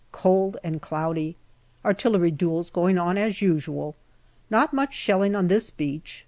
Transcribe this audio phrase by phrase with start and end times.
[0.13, 1.35] Cold and cloudy.
[1.85, 3.95] Artillery duels going on as usual.
[4.49, 6.19] Not much shelling on this beach.